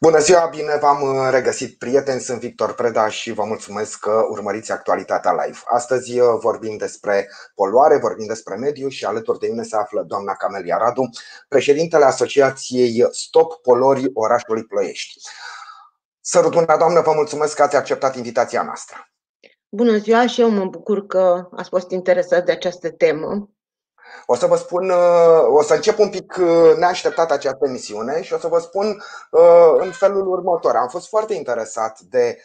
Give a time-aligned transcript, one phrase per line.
[0.00, 4.72] Bună ziua, bine v-am uh, regăsit, prieteni, sunt Victor Preda și vă mulțumesc că urmăriți
[4.72, 5.58] actualitatea live.
[5.64, 10.34] Astăzi uh, vorbim despre poluare, vorbim despre mediu și alături de mine se află doamna
[10.34, 11.08] Camelia Radu,
[11.48, 15.20] președintele Asociației Stop Polorii orașului Ploiești.
[16.20, 19.10] Sărutuna, doamnă, vă mulțumesc că ați acceptat invitația noastră.
[19.68, 23.50] Bună ziua și eu mă bucur că ați fost interesat de această temă.
[24.26, 28.32] O să vă spun, uh, o să încep un pic uh, neașteptat această emisiune și
[28.32, 30.76] o să vă spun uh, în felul următor.
[30.76, 32.38] Am fost foarte interesat de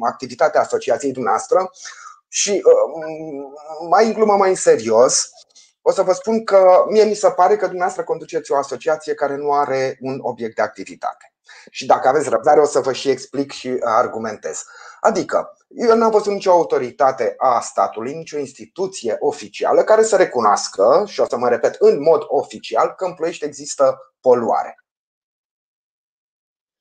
[0.00, 1.70] activitatea asociației dumneavoastră
[2.28, 2.62] și
[3.88, 5.30] mai în glumă, mai în serios,
[5.82, 9.36] o să vă spun că mie mi se pare că dumneavoastră conduceți o asociație care
[9.36, 11.35] nu are un obiect de activitate.
[11.70, 14.64] Și dacă aveți răbdare, o să vă și explic și argumentez.
[15.00, 21.20] Adică, eu n-am văzut nicio autoritate a statului, nicio instituție oficială care să recunoască, și
[21.20, 24.80] o să mă repet în mod oficial, că în Ploiești există poluare.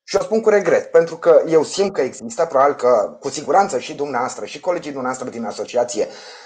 [0.03, 3.79] Și o spun cu regret, pentru că eu simt că există, probabil că cu siguranță
[3.79, 6.44] și dumneavoastră și colegii dumneavoastră din asociație uh,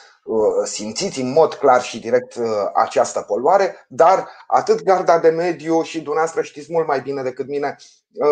[0.64, 6.02] simțiți în mod clar și direct uh, această poluare, dar atât garda de mediu și
[6.02, 7.76] dumneavoastră știți mult mai bine decât mine
[8.14, 8.30] uh,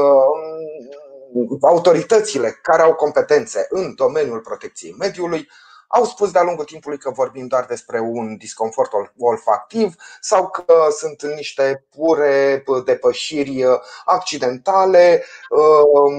[1.62, 5.48] autoritățile care au competențe în domeniul protecției mediului
[5.88, 11.24] au spus de-a lungul timpului că vorbim doar despre un disconfort olfactiv sau că sunt
[11.36, 13.66] niște pure depășiri
[14.06, 16.18] accidentale um,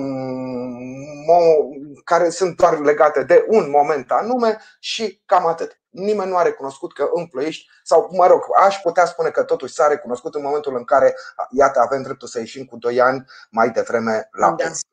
[2.04, 5.80] care sunt doar legate de un moment anume și cam atât.
[5.88, 9.74] Nimeni nu a recunoscut că în Ploiești, sau mă rog, aș putea spune că totuși
[9.74, 11.14] s-a recunoscut în momentul în care,
[11.50, 14.54] iată, avem dreptul să ieșim cu 2 ani mai devreme la da.
[14.54, 14.88] pensie.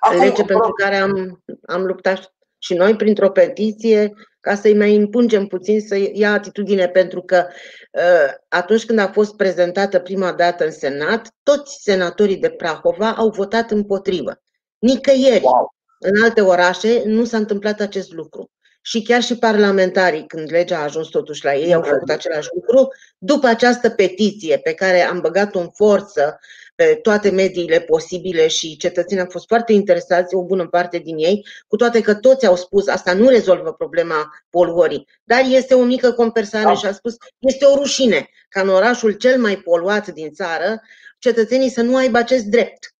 [0.00, 5.46] Acum, lege pentru care am, am luptat și noi printr-o petiție ca să-i mai impungem
[5.46, 7.46] puțin să ia atitudine, pentru că
[7.92, 13.28] uh, atunci când a fost prezentată prima dată în Senat, toți senatorii de Prahova au
[13.28, 14.40] votat împotrivă.
[14.78, 15.74] Nicăieri wow.
[15.98, 18.50] în alte orașe nu s-a întâmplat acest lucru.
[18.80, 22.88] Și chiar și parlamentarii, când legea a ajuns totuși la ei, au făcut același lucru.
[23.18, 26.38] După această petiție pe care am băgat-o în forță
[26.78, 31.46] pe toate mediile posibile și cetățenii au fost foarte interesați, o bună parte din ei,
[31.66, 36.12] cu toate că toți au spus asta nu rezolvă problema poluării, dar este o mică
[36.12, 36.74] compensare da.
[36.74, 40.80] și a spus este o rușine ca în orașul cel mai poluat din țară
[41.18, 42.94] cetățenii să nu aibă acest drept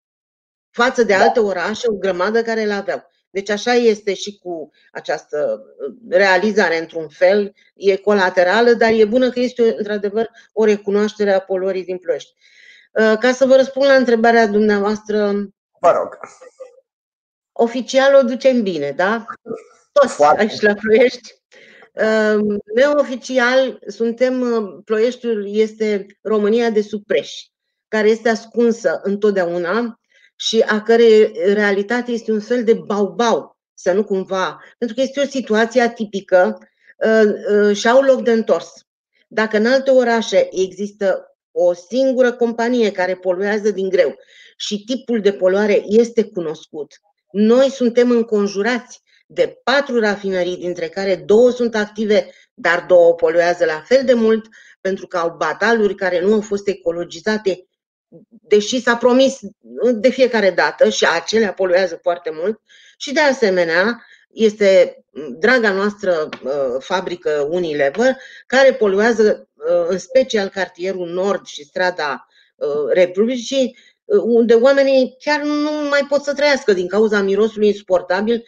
[0.70, 1.20] față de da.
[1.20, 3.10] alte orașe, o grămadă care le aveau.
[3.30, 5.62] Deci așa este și cu această
[6.08, 11.84] realizare, într-un fel, e colaterală, dar e bună că este într-adevăr o recunoaștere a poluării
[11.84, 12.34] din Ploiești.
[12.92, 15.32] Uh, ca să vă răspund la întrebarea dumneavoastră,
[15.80, 16.18] vă rog.
[17.52, 19.24] Oficial o ducem bine, da?
[19.92, 20.40] Toți Foarte.
[20.40, 21.34] aici la Ploiești.
[21.92, 27.32] Uh, neoficial, suntem, uh, Ploieștiul este România de supreș,
[27.88, 30.00] care este ascunsă întotdeauna
[30.36, 35.20] și a cărei realitate este un fel de bau-bau, să nu cumva, pentru că este
[35.20, 36.58] o situație atipică
[37.72, 38.72] și au loc de întors.
[39.28, 44.16] Dacă în alte orașe există o singură companie care poluează din greu
[44.56, 46.92] și tipul de poluare este cunoscut.
[47.30, 53.82] Noi suntem înconjurați de patru rafinării, dintre care două sunt active, dar două poluează la
[53.86, 54.46] fel de mult,
[54.80, 57.66] pentru că au bataluri care nu au fost ecologizate,
[58.28, 59.38] deși s-a promis
[59.94, 62.60] de fiecare dată și acelea poluează foarte mult.
[62.96, 65.02] Și de asemenea, este
[65.38, 68.16] draga noastră uh, fabrică Unilever,
[68.46, 69.47] care poluează uh,
[69.88, 73.76] în special cartierul Nord și strada uh, Republicii,
[74.24, 78.44] unde oamenii chiar nu mai pot să trăiască din cauza mirosului insuportabil.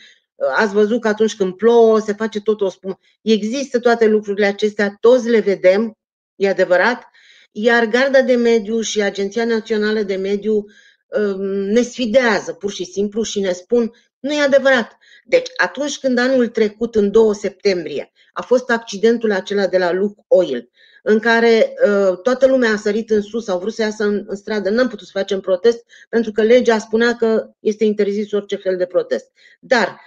[0.56, 2.98] Ați văzut că atunci când plouă se face tot o spumă.
[3.22, 5.98] Există toate lucrurile acestea, toți le vedem,
[6.36, 7.02] e adevărat,
[7.52, 13.22] iar Garda de Mediu și Agenția Națională de Mediu um, ne sfidează pur și simplu
[13.22, 14.98] și ne spun nu e adevărat.
[15.24, 20.24] Deci, atunci când anul trecut, în 2 septembrie, a fost accidentul acela de la Luke
[20.28, 20.70] Oil,
[21.02, 24.36] în care uh, toată lumea a sărit în sus, au vrut să iasă în, în
[24.36, 28.76] stradă, n-am putut să facem protest, pentru că legea spunea că este interzis orice fel
[28.76, 29.30] de protest.
[29.60, 30.00] Dar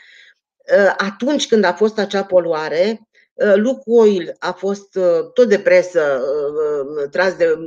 [0.78, 5.60] uh, atunci când a fost acea poluare, uh, Luke Oil a fost uh, tot de
[5.60, 7.58] presă uh, tras de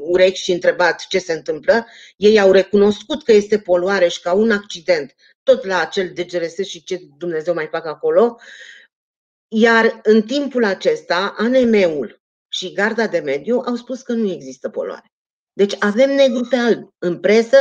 [0.00, 1.86] urechi și întrebat ce se întâmplă.
[2.16, 6.82] Ei au recunoscut că este poluare și ca un accident tot la acel DGRS și
[6.82, 8.36] ce Dumnezeu mai fac acolo.
[9.48, 12.17] Iar în timpul acesta, ANM-ul
[12.58, 15.12] și Garda de Mediu au spus că nu există poluare.
[15.52, 17.56] Deci avem negru pe alb în presă,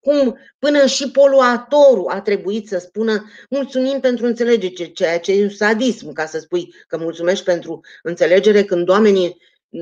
[0.00, 5.50] cum până și poluatorul a trebuit să spună mulțumim pentru înțelegere, ceea ce e un
[5.50, 9.36] sadism, ca să spui că mulțumești pentru înțelegere când oamenii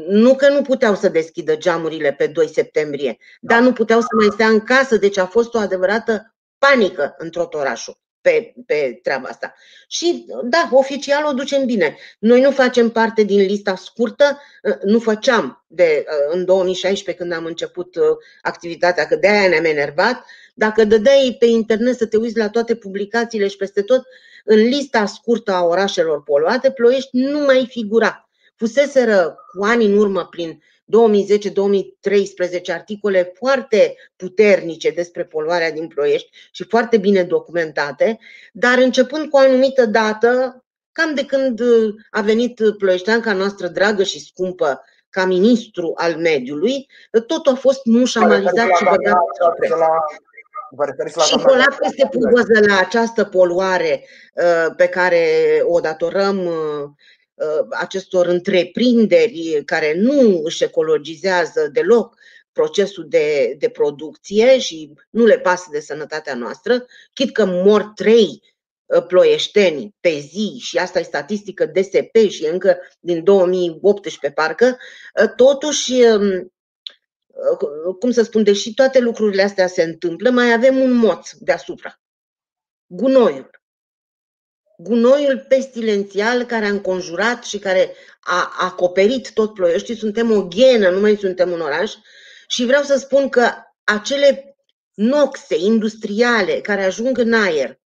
[0.08, 4.28] Nu că nu puteau să deschidă geamurile pe 2 septembrie, dar nu puteau să mai
[4.32, 9.28] stea în casă, deci a fost o adevărată panică în tot orașul pe, pe treaba
[9.28, 9.54] asta.
[9.88, 11.96] Și da, oficial o ducem bine.
[12.18, 14.40] Noi nu facem parte din lista scurtă,
[14.84, 17.96] nu făceam de, în 2016 când am început
[18.42, 20.24] activitatea, că de-aia ne-am enervat.
[20.54, 24.02] Dacă dădeai pe internet să te uiți la toate publicațiile și peste tot,
[24.44, 28.28] în lista scurtă a orașelor poluate, Ploiești nu mai figura.
[28.56, 36.64] Fuseseră cu ani în urmă prin 2010-2013 articole foarte puternice despre poluarea din Ploiești și
[36.68, 38.18] foarte bine documentate,
[38.52, 41.60] dar începând cu o anumită dată, cam de când
[42.10, 46.86] a venit ploieșteanca noastră dragă și scumpă ca ministru al mediului,
[47.26, 49.18] totul a fost mușamalizat și băgat
[51.26, 54.04] și colat este puvăză la această poluare
[54.34, 55.26] uh, pe care
[55.62, 56.90] o datorăm uh, Uh,
[57.70, 62.16] acestor întreprinderi care nu își ecologizează deloc
[62.54, 68.42] procesul de, de producție și nu le pasă de sănătatea noastră, chit că mor trei
[68.86, 74.76] uh, ploieșteni pe zi și asta e statistică DSP și încă din 2018 parcă,
[75.22, 76.52] uh, totuși, um,
[77.98, 82.00] cum să spun, deși toate lucrurile astea se întâmplă, mai avem un moț deasupra.
[82.86, 83.50] Gunoiul
[84.76, 89.94] gunoiul pestilențial care a înconjurat și care a acoperit tot Ploiești.
[89.94, 91.92] Suntem o ghenă, nu mai suntem un oraș.
[92.46, 93.50] Și vreau să spun că
[93.84, 94.56] acele
[94.94, 97.80] noxe industriale care ajung în aer,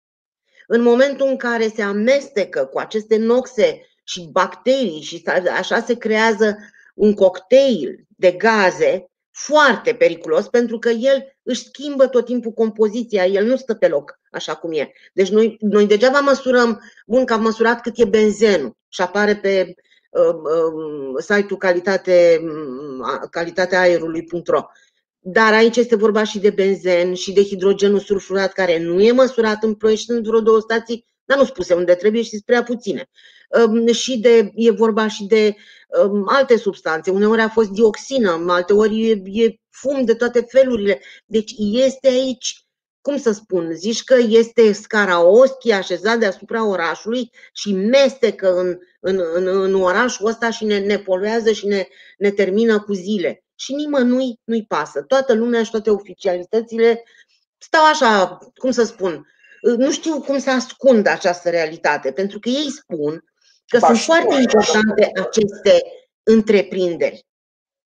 [0.67, 5.23] în momentul în care se amestecă cu aceste noxe și bacterii și
[5.57, 6.57] așa se creează
[6.95, 13.47] un cocktail de gaze foarte periculos pentru că el își schimbă tot timpul compoziția, el
[13.47, 14.93] nu stă pe loc așa cum e.
[15.13, 19.75] Deci noi, noi degeaba măsurăm, bun că am măsurat cât e benzenul și apare pe
[20.11, 24.63] uh, uh, site-ul calitate, uh, calitatea aerului.ro.
[25.19, 29.63] Dar aici este vorba și de benzen și de hidrogenul sulfurat care nu e măsurat
[29.63, 33.09] în proiect în vreo două stații, dar nu spuse unde trebuie și prea puține.
[33.67, 35.55] Uh, și de, e vorba și de
[36.05, 37.11] uh, alte substanțe.
[37.11, 41.01] Uneori a fost dioxină, alte ori e, e fum de toate felurile.
[41.27, 42.68] Deci este aici
[43.01, 49.47] cum să spun, zici că este Scaraoschi așezat deasupra orașului și mestecă în, în, în,
[49.47, 51.87] în orașul ăsta și ne, ne poluează și ne,
[52.19, 53.43] ne termină cu zile.
[53.55, 55.03] Și nimănui nu-i pasă.
[55.03, 57.03] Toată lumea și toate oficialitățile
[57.59, 59.27] stau așa, cum să spun,
[59.63, 63.25] nu știu cum să ascund această realitate, pentru că ei spun
[63.67, 65.83] că ba, sunt foarte importante aceste
[66.23, 67.27] întreprinderi.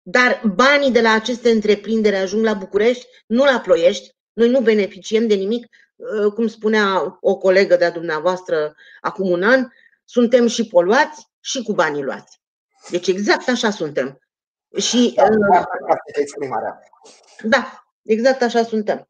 [0.01, 5.27] Dar banii de la aceste întreprinderi ajung la București, nu la Ploiești, noi nu beneficiem
[5.27, 9.67] de nimic, uh, cum spunea o colegă de-a dumneavoastră acum un an,
[10.05, 12.41] suntem și poluați și cu banii luați.
[12.89, 14.19] Deci exact așa suntem.
[14.77, 15.65] Și, da, uh,
[16.05, 16.79] exprimarea.
[17.43, 19.03] Da, exact așa suntem.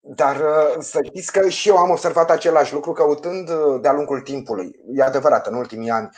[0.00, 3.50] Dar uh, să știți că și eu am observat același lucru căutând
[3.80, 4.70] de-a lungul timpului.
[4.94, 6.08] E adevărat, în ultimii ani,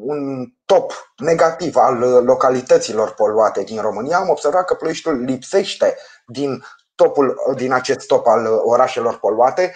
[0.00, 5.96] un top negativ al localităților poluate din România, am observat că Ploieștiul lipsește
[6.26, 6.62] din
[7.02, 9.74] topul din acest top al orașelor poluate.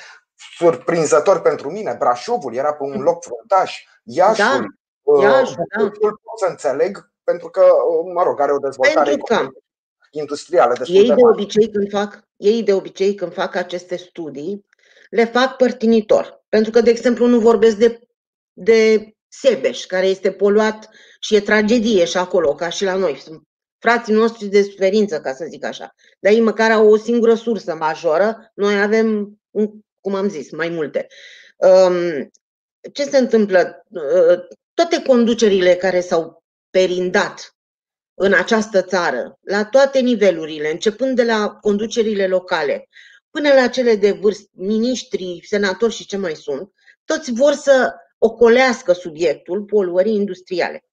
[0.57, 4.65] Surprinzător pentru mine, Brașovul era pe un loc fruntaș, Iașul, da,
[5.03, 5.91] uh, Iașul da.
[6.01, 9.49] pot să înțeleg pentru că, uh, mă rog, are o dezvoltare că
[10.11, 14.67] industrială destul ei de, de obicei când fac, ei de obicei când fac aceste studii,
[15.11, 16.45] le fac părtinitor.
[16.49, 18.01] Pentru că, de exemplu, nu vorbesc de,
[18.53, 20.89] de Sebeș, care este poluat
[21.21, 23.17] și e tragedie și acolo, ca și la noi.
[23.17, 23.43] Sunt
[23.85, 25.95] frații noștri de suferință, ca să zic așa.
[26.21, 29.39] Dar ei măcar au o singură sursă majoră, noi avem,
[30.01, 31.07] cum am zis, mai multe.
[31.57, 32.31] Um,
[32.93, 33.85] ce se întâmplă?
[33.89, 34.39] Uh,
[34.75, 37.57] toate conducerile care s-au perindat
[38.15, 42.89] în această țară, la toate nivelurile, începând de la conducerile locale
[43.31, 46.73] până la cele de vârstă, miniștri, senatori și ce mai sunt,
[47.05, 50.85] toți vor să ocolească subiectul poluării industriale.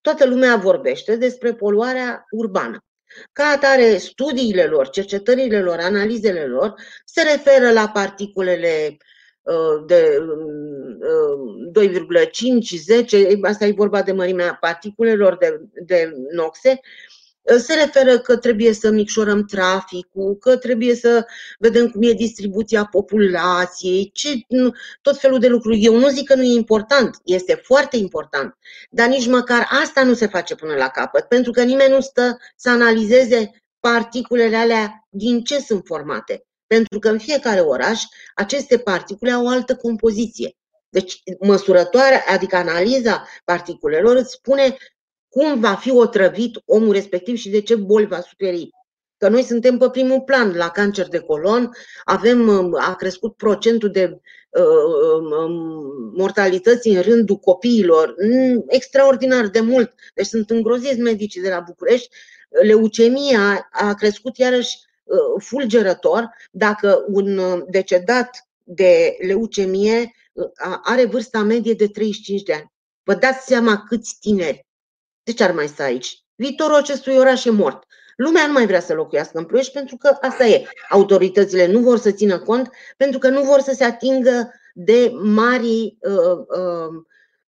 [0.00, 2.84] Toată lumea vorbește despre poluarea urbană.
[3.32, 6.74] Ca atare, studiile lor, cercetările lor, analizele lor
[7.04, 8.96] se referă la particulele
[9.42, 10.18] uh, de
[11.72, 16.80] 2,5, 10, asta e vorba de mărimea particulelor de, de noxe,
[17.58, 21.26] se referă că trebuie să micșorăm traficul, că trebuie să
[21.58, 24.28] vedem cum e distribuția populației, ce,
[25.02, 25.84] tot felul de lucruri.
[25.84, 28.58] Eu nu zic că nu e important, este foarte important,
[28.90, 32.36] dar nici măcar asta nu se face până la capăt, pentru că nimeni nu stă
[32.56, 33.50] să analizeze
[33.80, 36.46] particulele alea din ce sunt formate.
[36.66, 38.02] Pentru că în fiecare oraș
[38.34, 40.56] aceste particule au o altă compoziție.
[40.88, 44.76] Deci măsurătoarea, adică analiza particulelor îți spune
[45.36, 48.70] cum va fi otrăvit omul respectiv și de ce boli va suferi.
[49.16, 51.70] Că noi suntem pe primul plan la cancer de colon,
[52.04, 55.46] avem, a crescut procentul de uh,
[56.14, 59.94] mortalități în rândul copiilor mm, extraordinar de mult.
[60.14, 62.08] Deci sunt îngroziți medicii de la București.
[62.62, 70.12] Leucemia a crescut iarăși uh, fulgerător dacă un uh, decedat de leucemie
[70.82, 72.72] are vârsta medie de 35 de ani.
[73.02, 74.66] Vă dați seama câți tineri.
[75.26, 76.24] De ce ar mai sta aici?
[76.34, 77.84] Viitorul acestui oraș e mort.
[78.16, 80.68] Lumea nu mai vrea să locuiască în Ploiești pentru că asta e.
[80.90, 85.96] Autoritățile nu vor să țină cont pentru că nu vor să se atingă de mari
[86.00, 86.38] uh,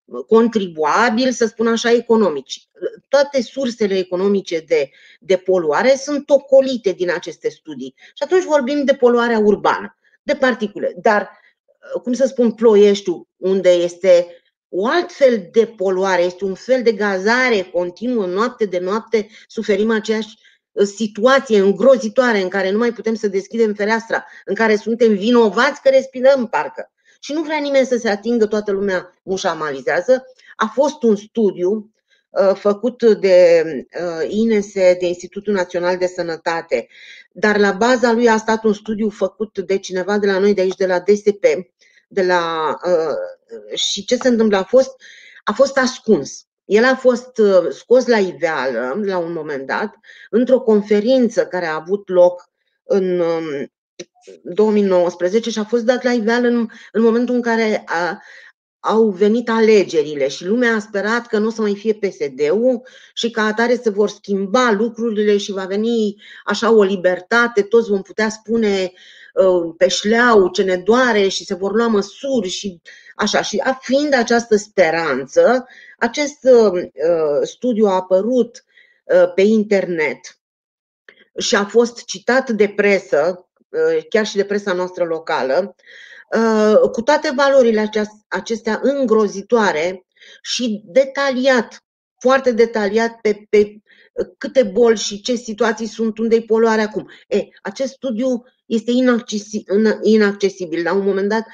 [0.04, 2.68] uh, contribuabili, să spun așa, economici.
[3.08, 4.90] Toate sursele economice de,
[5.20, 7.94] de poluare sunt ocolite din aceste studii.
[7.98, 10.94] Și atunci vorbim de poluarea urbană, de particule.
[11.02, 11.30] Dar,
[11.94, 14.26] uh, cum să spun, Ploieștiul, unde este
[14.68, 20.38] o altfel de poluare, este un fel de gazare continuă, noapte de noapte, suferim aceeași
[20.84, 25.88] situație îngrozitoare în care nu mai putem să deschidem fereastra, în care suntem vinovați că
[25.88, 26.90] respirăm parcă.
[27.20, 30.24] Și nu vrea nimeni să se atingă, toată lumea mușamalizează.
[30.56, 31.92] A fost un studiu
[32.30, 33.62] uh, făcut de
[34.00, 36.88] uh, INSE, de Institutul Național de Sănătate,
[37.32, 40.60] dar la baza lui a stat un studiu făcut de cineva de la noi, de
[40.60, 41.44] aici, de la DSP,
[42.06, 44.90] de la, uh, și ce se întâmplă a fost,
[45.44, 46.46] a fost ascuns.
[46.64, 49.94] El a fost uh, scos la iveală la un moment dat
[50.30, 52.50] într-o conferință care a avut loc
[52.84, 53.22] în
[54.42, 58.22] 2019 um, și a fost dat la iveală în, în momentul în care a,
[58.80, 62.82] au venit alegerile și lumea a sperat că nu o să mai fie PSD-ul
[63.14, 68.02] și ca atare se vor schimba lucrurile și va veni așa o libertate, toți vom
[68.02, 68.98] putea spune uh,
[69.76, 72.80] pe șleau ce ne doare și se vor lua măsuri și
[73.16, 73.42] așa.
[73.42, 75.66] Și fiind această speranță,
[75.98, 78.64] acest uh, uh, studiu a apărut
[79.04, 80.38] uh, pe internet
[81.38, 83.48] și a fost citat de presă,
[84.08, 85.74] chiar și de presa noastră locală,
[86.92, 87.90] cu toate valorile
[88.28, 90.06] acestea îngrozitoare
[90.42, 91.84] și detaliat,
[92.20, 93.76] foarte detaliat pe, pe
[94.38, 97.10] câte boli și ce situații sunt, unde e poluarea acum.
[97.28, 98.90] E, acest studiu este
[100.02, 100.82] inaccesibil.
[100.82, 101.46] La un moment dat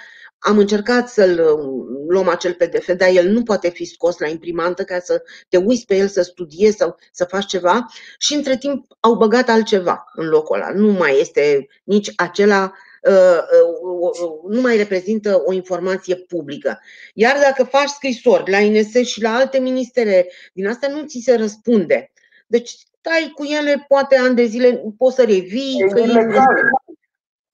[0.44, 4.84] am încercat să-l uh, luăm acel PDF, dar el nu poate fi scos la imprimantă
[4.84, 7.86] ca să te uiți pe el, să studiezi sau să faci ceva
[8.18, 10.72] și între timp au băgat altceva în locul ăla.
[10.74, 13.38] Nu mai este nici acela, uh,
[13.82, 16.80] uh, nu mai reprezintă o informație publică.
[17.14, 21.34] Iar dacă faci scrisori la INS și la alte ministere, din asta nu ți se
[21.34, 22.11] răspunde.
[22.52, 25.88] Deci stai cu ele poate ani de zile, poți să revii.
[25.92, 26.04] Că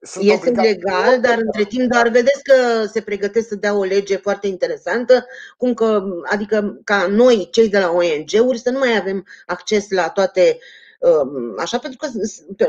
[0.00, 4.16] sunt este legal, dar între timp doar vedeți că se pregătesc să dea o lege
[4.16, 5.26] foarte interesantă,
[5.56, 10.08] cum că, adică ca noi, cei de la ONG-uri, să nu mai avem acces la
[10.08, 10.58] toate
[11.00, 12.08] um, așa pentru că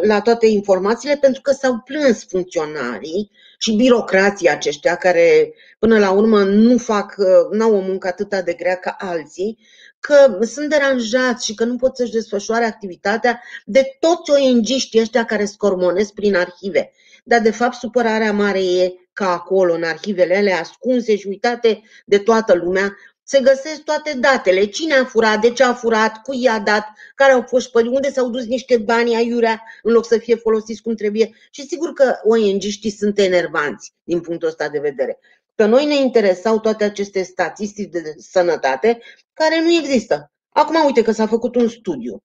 [0.02, 6.44] la toate informațiile pentru că s-au plâns funcționarii și birocrații aceștia care până la urmă
[6.44, 9.58] nu fac, uh, n-au o muncă atât de grea ca alții,
[10.00, 15.46] că sunt deranjați și că nu pot să-și desfășoare activitatea de toți ONG-știi ăștia care
[15.46, 16.92] scormonesc prin arhive
[17.30, 22.18] dar de fapt supărarea mare e că acolo, în arhivele ele ascunse și uitate de
[22.18, 24.66] toată lumea, se găsesc toate datele.
[24.66, 28.12] Cine a furat, de ce a furat, cui i-a dat, care au fost pări, unde
[28.12, 31.36] s-au dus niște bani aiurea în loc să fie folosiți cum trebuie.
[31.52, 35.20] Și sigur că ONG-știi sunt enervanți din punctul ăsta de vedere.
[35.56, 39.00] Pe noi ne interesau toate aceste statistici de sănătate
[39.40, 40.32] care nu există.
[40.50, 42.24] Acum uite că s-a făcut un studiu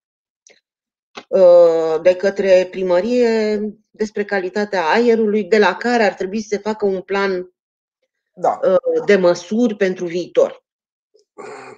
[1.28, 6.86] uh, de către primărie despre calitatea aerului, de la care ar trebui să se facă
[6.86, 7.54] un plan
[8.34, 8.60] da.
[8.62, 10.62] Uh, de măsuri pentru viitor.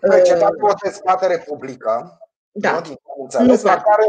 [0.01, 2.19] Păi, Cetatea o dezbatere publică,
[2.51, 2.73] da.
[2.73, 4.07] nu, din înțeles, nu la care,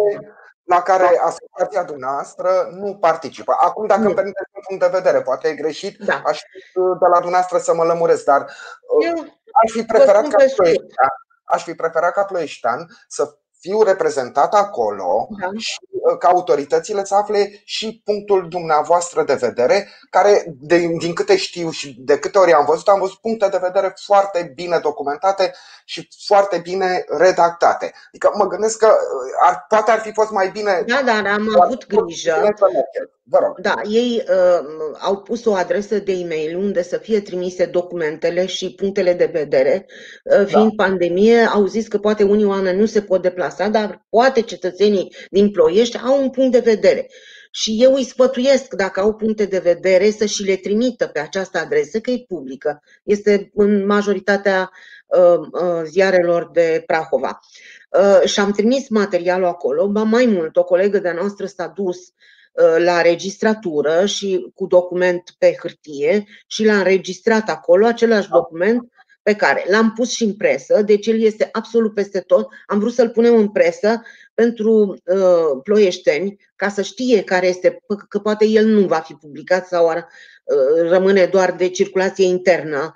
[0.63, 1.25] la care da.
[1.25, 3.55] asociația dumneavoastră nu participă.
[3.59, 4.05] Acum, dacă nu.
[4.05, 6.21] îmi permiteți un punct de vedere, poate e greșit, da.
[6.25, 9.19] aș fi de la dumneavoastră să mă lămuresc, dar uh, Eu
[9.63, 11.13] aș fi preferat ca ploieștean,
[11.47, 15.47] aș fi preferat ca ploieștean să fiu reprezentat acolo da.
[15.57, 21.37] și uh, ca autoritățile să afle și punctul dumneavoastră de vedere, care, de, din câte
[21.37, 25.53] știu și de câte ori am văzut, am văzut puncte de vedere foarte bine documentate
[25.85, 27.93] și foarte bine redactate.
[28.07, 30.83] Adică mă gândesc că uh, ar, poate ar fi fost mai bine.
[30.87, 32.53] Da, da, am avut grijă.
[33.29, 33.59] Vă rog.
[33.61, 38.75] Da, ei uh, au pus o adresă de e-mail unde să fie trimise documentele și
[38.75, 39.85] punctele de vedere.
[40.23, 40.83] Uh, fiind da.
[40.83, 45.51] pandemie, au zis că poate unii oameni nu se pot deplasa, dar poate cetățenii din
[45.51, 47.07] Ploiești au un punct de vedere.
[47.51, 51.57] Și eu îi sfătuiesc, dacă au puncte de vedere, să și le trimită pe această
[51.57, 52.83] adresă, că e publică.
[53.03, 54.71] Este în majoritatea
[55.07, 57.39] uh, uh, ziarelor de Prahova.
[58.25, 61.97] și am trimis materialul acolo, ba mai mult, o colegă de-a noastră s-a dus
[62.77, 68.91] la registratură și cu document pe hârtie și l-a înregistrat acolo, același document
[69.27, 72.47] pe care l-am pus și în presă, deci el este absolut peste tot.
[72.67, 74.01] Am vrut să-l punem în presă
[74.33, 79.67] pentru uh, ploieșteni, ca să știe care este, că poate el nu va fi publicat
[79.67, 82.93] sau ar, uh, rămâne doar de circulație internă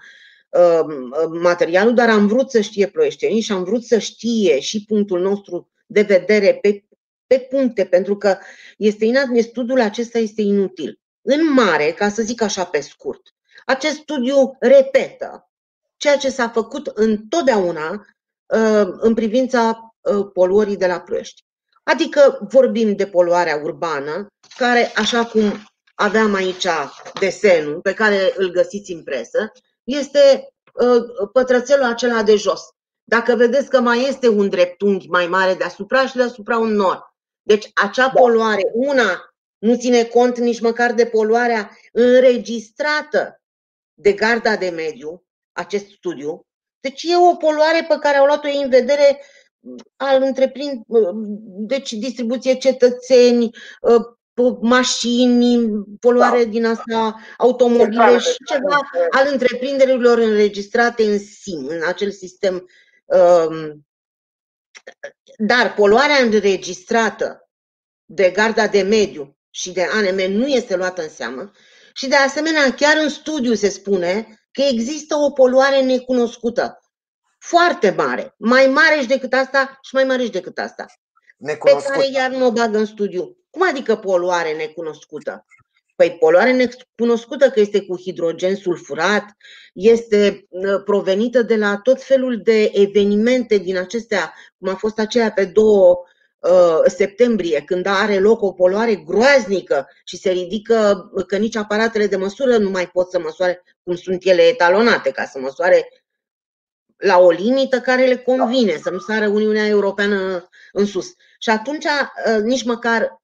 [0.50, 0.95] uh,
[1.41, 5.71] materialul, dar am vrut să știe ploieștenii și am vrut să știe și punctul nostru
[5.85, 6.85] de vedere pe,
[7.27, 8.38] pe puncte, pentru că
[8.77, 11.00] este inadmis, studiul acesta este inutil.
[11.21, 13.21] În mare, ca să zic așa pe scurt,
[13.65, 15.50] acest studiu repetă
[16.01, 21.43] ceea ce s-a făcut întotdeauna uh, în privința uh, poluării de la Ploiești.
[21.84, 24.27] Adică vorbim de poluarea urbană,
[24.58, 26.67] care, așa cum aveam aici
[27.20, 29.51] desenul pe care îl găsiți în presă,
[29.84, 32.62] este uh, pătrățelul acela de jos.
[33.03, 37.15] Dacă vedeți că mai este un dreptunghi mai mare deasupra și deasupra un nor.
[37.41, 38.20] Deci acea da.
[38.20, 43.41] poluare, una, nu ține cont nici măcar de poluarea înregistrată
[43.93, 46.46] de garda de mediu, acest studiu.
[46.79, 49.22] Deci e o poluare pe care au luat-o ei în vedere
[49.96, 50.84] al întreprind,
[51.67, 53.50] deci distribuție cetățeni,
[54.62, 56.50] mașini, poluare da.
[56.50, 58.79] din asta, automobile și ceva
[59.10, 62.70] al întreprinderilor înregistrate în SIM, în acel sistem.
[63.05, 63.86] Um,
[65.38, 67.50] dar poluarea înregistrată
[68.05, 71.51] de garda de mediu și de ANM nu este luată în seamă
[71.93, 76.79] și de asemenea chiar în studiu se spune că există o poluare necunoscută,
[77.39, 80.86] foarte mare, mai mare și decât asta și mai mare și decât asta,
[81.38, 81.91] Necunoscut.
[81.91, 83.38] pe care iar nu o bagă în studiu.
[83.50, 85.46] Cum adică poluare necunoscută?
[85.96, 89.25] Păi poluare necunoscută că este cu hidrogen sulfurat,
[89.74, 95.31] este uh, provenită de la tot felul de evenimente din acestea, cum a fost aceea
[95.31, 96.11] pe două uh,
[96.86, 102.57] septembrie, când are loc o poluare groaznică și se ridică că nici aparatele de măsură
[102.57, 105.87] nu mai pot să măsoare cum sunt ele etalonate, ca să măsoare
[106.98, 111.13] la o limită care le convine, să nu sară Uniunea Europeană în sus.
[111.39, 113.22] Și atunci uh, nici măcar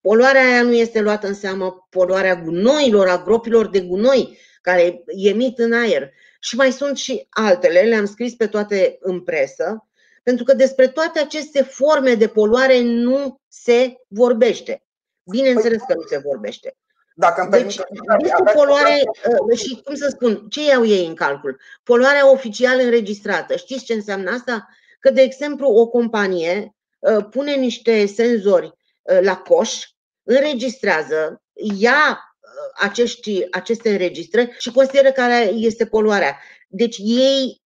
[0.00, 5.58] poluarea aia nu este luată în seamă, poluarea gunoilor, a gropilor de gunoi care emit
[5.58, 6.10] în aer.
[6.40, 9.88] Și mai sunt și altele, le-am scris pe toate în presă,
[10.24, 14.82] pentru că despre toate aceste forme de poluare nu se vorbește.
[15.30, 16.76] Bineînțeles că nu se vorbește.
[17.16, 17.78] Dacă îmi deci,
[18.18, 19.00] este poluare,
[19.48, 21.60] uh, și cum să spun, ce iau ei în calcul?
[21.82, 23.56] Poluarea oficial înregistrată.
[23.56, 24.68] Știți ce înseamnă asta?
[25.00, 28.66] Că, de exemplu, o companie uh, pune niște senzori
[29.02, 29.84] uh, la coș,
[30.22, 31.42] înregistrează,
[31.80, 32.36] ia
[32.74, 36.38] acești, aceste înregistrări și consideră care este poluarea.
[36.68, 37.62] Deci ei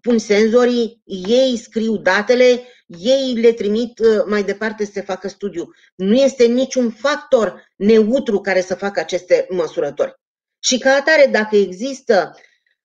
[0.00, 5.70] pun senzorii, ei scriu datele, ei le trimit uh, mai departe să se facă studiu.
[5.94, 10.14] Nu este niciun factor neutru care să facă aceste măsurători.
[10.58, 12.34] Și ca atare, dacă există,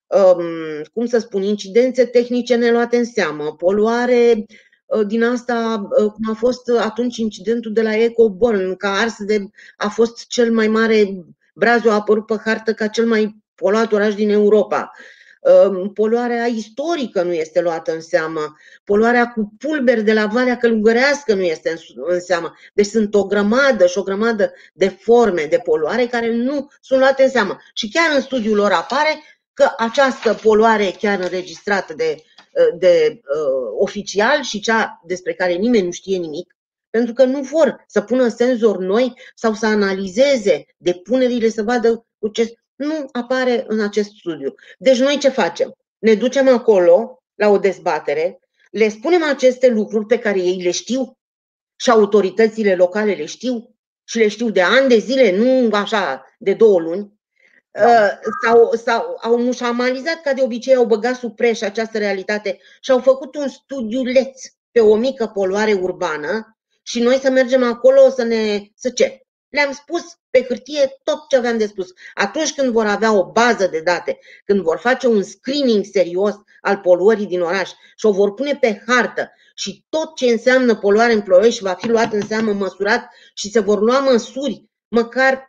[0.07, 4.45] um, cum să spun, incidențe tehnice neluate în seamă, poluare
[4.85, 9.45] uh, din asta, uh, cum a fost atunci incidentul de la Ecoborn, ca ars de,
[9.77, 11.25] a fost cel mai mare,
[11.55, 14.91] Brazul a apărut pe hartă ca cel mai poluat oraș din Europa.
[15.93, 21.41] Poluarea istorică nu este luată în seamă, poluarea cu pulberi de la Valea Călugărească nu
[21.41, 22.53] este în seamă.
[22.73, 27.23] Deci sunt o grămadă și o grămadă de forme de poluare care nu sunt luate
[27.23, 27.57] în seamă.
[27.73, 32.23] Și chiar în studiul lor apare că această poluare chiar înregistrată de,
[32.77, 36.55] de uh, oficial și cea despre care nimeni nu știe nimic,
[36.89, 42.27] pentru că nu vor să pună senzori noi sau să analizeze depunerile, să vadă cu
[42.27, 44.53] ce nu apare în acest studiu.
[44.77, 45.75] Deci noi ce facem?
[45.99, 48.39] Ne ducem acolo la o dezbatere,
[48.71, 51.17] le spunem aceste lucruri pe care ei le știu
[51.75, 56.53] și autoritățile locale le știu și le știu de ani de zile, nu așa de
[56.53, 57.13] două luni,
[57.71, 57.87] da.
[57.87, 62.91] Uh, sau, sau au mușamalizat ca de obicei, au băgat sub preș această realitate și
[62.91, 68.23] au făcut un studiuleț pe o mică poluare urbană și noi să mergem acolo să
[68.23, 69.22] ne, să ce?
[69.53, 71.93] Le-am spus pe hârtie tot ce aveam de spus.
[72.13, 76.77] Atunci când vor avea o bază de date, când vor face un screening serios al
[76.77, 81.21] poluării din oraș și o vor pune pe hartă și tot ce înseamnă poluare în
[81.21, 85.47] Ploiești va fi luat în seamă, măsurat și se vor lua măsuri, măcar,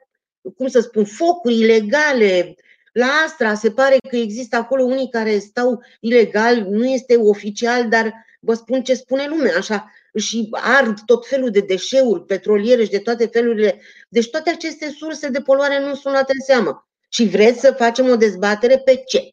[0.57, 2.55] cum să spun, focuri ilegale,
[2.93, 8.15] la Astra se pare că există acolo unii care stau ilegal, nu este oficial, dar
[8.41, 12.99] vă spun ce spune lumea, așa, și ard tot felul de deșeuri petroliere și de
[12.99, 13.81] toate felurile.
[14.09, 16.89] Deci toate aceste surse de poluare nu sunt luate în seamă.
[17.09, 19.29] Și vreți să facem o dezbatere pe ce?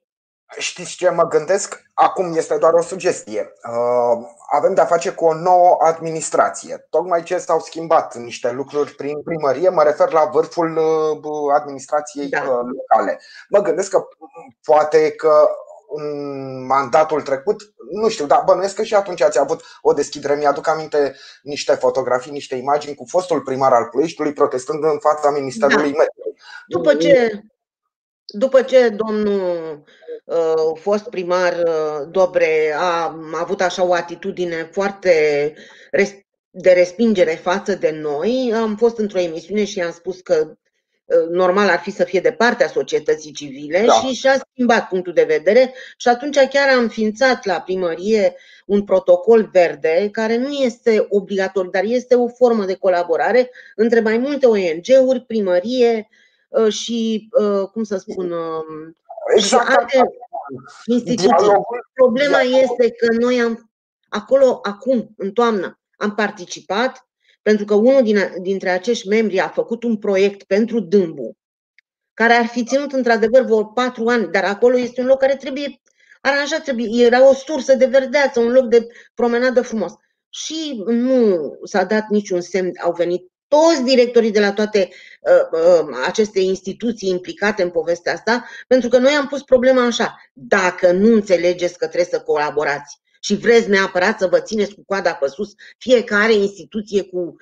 [0.57, 1.83] Știți ce mă gândesc?
[1.93, 3.53] Acum este doar o sugestie.
[3.69, 6.87] Uh, avem de-a face cu o nouă administrație.
[6.89, 12.41] Tocmai ce s-au schimbat niște lucruri prin primărie, mă refer la vârful uh, administrației da.
[12.41, 13.21] Uh, locale.
[13.49, 14.07] Mă gândesc că
[14.63, 15.49] poate că
[15.93, 20.35] în mandatul trecut, nu știu, dar bănuiesc că și atunci ați avut o deschidere.
[20.35, 25.91] Mi-aduc aminte niște fotografii, niște imagini cu fostul primar al Ploieștiului protestând în fața Ministerului
[25.91, 25.97] da.
[25.97, 26.41] Mediului.
[26.67, 27.43] După ce,
[28.25, 29.83] după ce domnul
[30.23, 35.53] uh, fost primar uh, Dobre a avut așa o atitudine foarte
[36.49, 40.70] de respingere față de noi, am fost într-o emisiune și am spus că Uh,
[41.29, 43.93] normal ar fi să fie de partea societății civile da.
[43.93, 49.49] și și-a schimbat punctul de vedere și atunci chiar a înființat la primărie un protocol
[49.51, 55.25] verde care nu este obligatoriu, dar este o formă de colaborare între mai multe ONG-uri,
[55.27, 56.09] primărie
[56.49, 58.33] uh, și, uh, cum să spun,
[59.35, 59.67] exact.
[59.67, 60.01] și alte
[60.85, 61.51] instituții.
[61.93, 63.71] Problema este că noi am
[64.09, 67.07] acolo, acum, în toamnă, am participat
[67.41, 71.37] pentru că unul din, dintre acești membri a făcut un proiect pentru Dâmbu,
[72.13, 75.81] care ar fi ținut într-adevăr vreo patru ani, dar acolo este un loc care trebuie
[76.21, 79.91] aranjat, trebuie, era o sursă de verdeață, un loc de promenadă frumos.
[80.29, 84.89] Și nu s-a dat niciun semn, au venit toți directorii de la toate
[85.21, 90.15] uh, uh, aceste instituții implicate în povestea asta, pentru că noi am pus problema așa.
[90.33, 95.13] Dacă nu înțelegeți că trebuie să colaborați și vreți neapărat să vă țineți cu coada
[95.13, 97.35] pe sus, fiecare instituție cu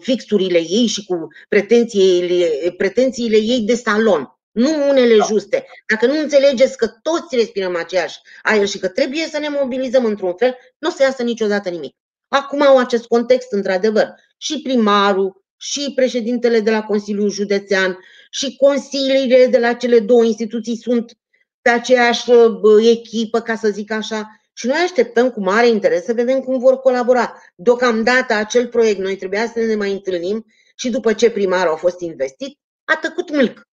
[0.00, 4.36] fixurile ei și cu pretențiile, pretențiile ei de salon.
[4.50, 5.24] Nu unele da.
[5.24, 5.66] juste.
[5.86, 10.34] Dacă nu înțelegeți că toți respirăm aceeași aer și că trebuie să ne mobilizăm într-un
[10.36, 11.96] fel, nu o să iasă niciodată nimic.
[12.28, 14.08] Acum au acest context, într-adevăr.
[14.36, 17.98] Și primarul, și președintele de la Consiliul Județean,
[18.30, 21.12] și consiliile de la cele două instituții sunt
[21.62, 22.30] pe aceeași
[22.80, 26.80] echipă, ca să zic așa, și noi așteptăm cu mare interes să vedem cum vor
[26.80, 27.42] colabora.
[27.54, 32.00] Deocamdată acel proiect, noi trebuia să ne mai întâlnim și după ce primarul a fost
[32.00, 33.68] investit, a tăcut mâlc.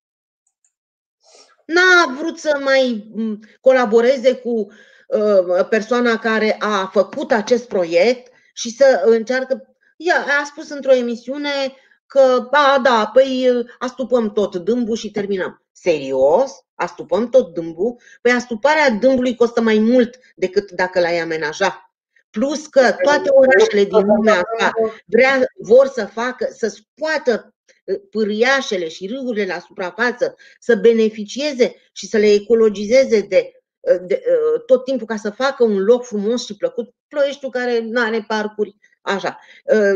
[1.64, 3.12] N-a vrut să mai
[3.60, 9.74] colaboreze cu uh, persoana care a făcut acest proiect și să încearcă.
[9.96, 11.74] Ea a spus într-o emisiune
[12.10, 15.64] că, a, da, păi astupăm tot dâmbul și terminăm.
[15.72, 16.50] Serios?
[16.80, 21.94] astupăm tot dâmbul, păi astuparea dâmbului costă mai mult decât dacă l-ai amenaja.
[22.30, 24.72] Plus că toate orașele din lumea asta
[25.06, 32.06] vrea, vor să facă, să scoată uh, pâriașele și râurile la suprafață, să beneficieze și
[32.06, 36.44] să le ecologizeze de, uh, de, uh, tot timpul ca să facă un loc frumos
[36.44, 36.94] și plăcut.
[37.08, 39.38] Ploieștiul care nu are parcuri, așa.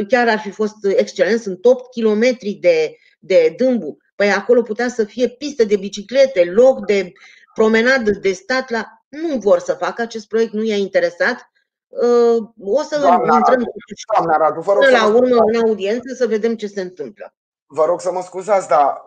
[0.09, 5.05] Chiar ar fi fost excelent, sunt 8 km de, de dâmbu Păi acolo putea să
[5.05, 7.13] fie pistă de biciclete, loc de
[7.55, 8.85] promenadă de stat la...
[9.09, 11.51] Nu vor să facă acest proiect, nu i-a interesat.
[11.89, 13.73] Uh, o să doamna intrăm Radu,
[14.15, 17.35] doamna Radu, vă rog până la urmă în audiență să vedem ce se întâmplă.
[17.67, 19.07] Vă rog să mă scuzați, dar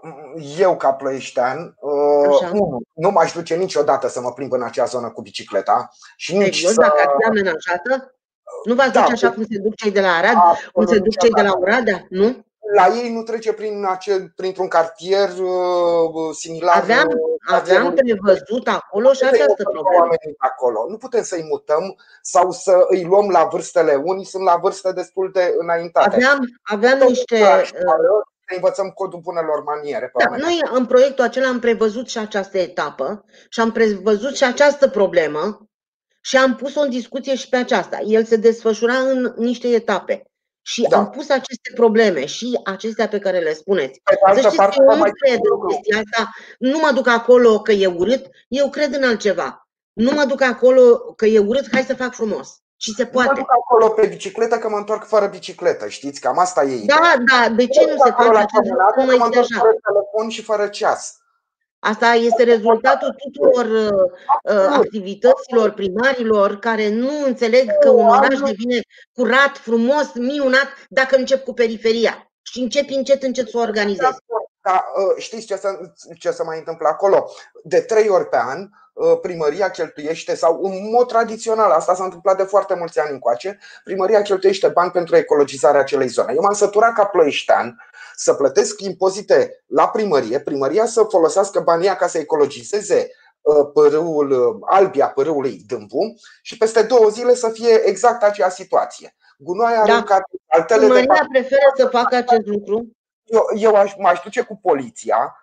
[0.60, 5.10] eu ca plăieștean uh, nu, nu m-aș duce niciodată să mă plimb în acea zonă
[5.10, 6.82] cu bicicleta și nici Serios, să...
[6.82, 8.16] dacă ar fi amenajată?
[8.64, 10.38] Nu v-ați da, duce așa cum se duc cei de la Arad,
[10.72, 12.46] cum se duc cei de la Oradea, nu?
[12.76, 16.76] la ei nu trece prin acel, printr-un cartier uh, similar.
[16.76, 20.14] Aveam, uh, aveam prevăzut acolo și această problemă.
[20.38, 20.86] Acolo.
[20.90, 24.02] Nu putem să-i mutăm sau să îi luăm la vârstele.
[24.04, 26.16] Unii sunt la vârste destul de înaintate.
[26.16, 27.38] Aveam, aveam niște.
[28.50, 30.12] Să învățăm codul bunelor maniere.
[30.18, 34.88] Da, noi în proiectul acela am prevăzut și această etapă și am prevăzut și această
[34.88, 35.67] problemă
[36.28, 38.00] și am pus-o în discuție și pe aceasta.
[38.00, 40.24] El se desfășura în niște etape.
[40.62, 40.98] Și da.
[40.98, 44.02] am pus aceste probleme și acestea pe care le spuneți.
[44.34, 47.88] Să știți că eu nu cred în chestia asta, nu mă duc acolo că e
[47.88, 49.68] urât, eu cred în altceva.
[49.94, 52.62] Nu mă duc acolo că e urât, hai să fac frumos.
[52.78, 53.30] Și se poate.
[53.30, 56.20] Nu mă duc acolo pe bicicletă că mă întorc fără bicicletă, știți?
[56.20, 56.98] Cam asta e ideea.
[57.00, 59.18] Da, da, de ce nu se face acest lucru?
[59.18, 61.18] Mă întorc fără telefon și fără ceas.
[61.90, 64.12] Asta este rezultatul tuturor uh,
[64.44, 68.80] uh, activităților primarilor care nu înțeleg că un oraș devine
[69.14, 74.18] curat, frumos, minunat dacă încep cu periferia și începi încet încet să o organizezi.
[74.62, 74.86] Da,
[75.18, 75.68] știți ce se,
[76.20, 77.30] ce se mai întâmplă acolo?
[77.64, 78.70] De trei ori pe an,
[79.22, 84.22] primăria cheltuiește, sau în mod tradițional, asta s-a întâmplat de foarte mulți ani încoace, primăria
[84.22, 86.34] cheltuiește bani pentru ecologizarea acelei zone.
[86.36, 87.78] Eu m-am săturat ca ploieștean
[88.20, 94.56] să plătesc impozite la primărie, primăria să folosească banii ca să ecologizeze uh, părâul uh,
[94.66, 99.16] albia părâului Dâmbu și peste două zile să fie exact acea situație.
[99.38, 99.94] Gunoaia da.
[99.94, 102.88] aruncat, altele Primăria de preferă să facă acest lucru?
[103.24, 105.36] Eu, eu aș, m-aș duce cu poliția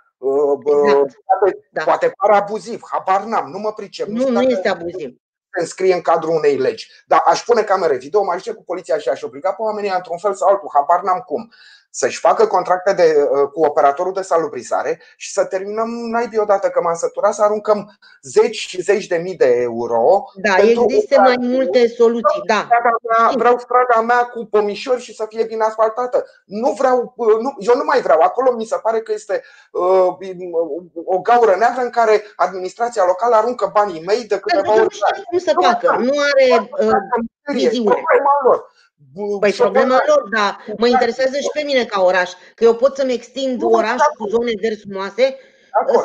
[0.77, 1.15] Exact.
[1.27, 1.85] Poate, da.
[1.85, 4.07] poate pare abuziv, habar n-am, nu mă pricep.
[4.07, 5.17] Nu, nu este abuziv
[5.55, 6.91] se înscrie în cadrul unei legi.
[7.07, 10.19] Dar aș pune camere video, mai zice cu poliția și aș obliga pe oamenii într-un
[10.19, 11.53] fel sau altul, habar n-am cum
[11.97, 16.81] să-și facă contracte de, uh, cu operatorul de salubrizare și să terminăm naibii odată că
[16.83, 20.25] m-am săturat să aruncăm zeci și zeci de mii de euro.
[20.35, 22.67] Da, există mai multe soluții, da.
[22.69, 26.25] Mea, vreau strada mea cu pomișori și să fie bine asfaltată.
[26.45, 28.21] Nu vreau, uh, nu, eu nu mai vreau.
[28.21, 30.07] Acolo mi se pare că este uh,
[31.05, 34.83] o gaură neagră în care administrația locală aruncă banii mei de câteva ori.
[34.83, 38.03] Nu știu cum să facă, nu are uh, viziune.
[38.45, 38.73] Lor.
[39.41, 40.57] Păi problema lor, da.
[40.77, 42.31] Mă interesează și pe mine ca oraș.
[42.55, 45.37] Că eu pot să-mi extind orașul cu zone verzi frumoase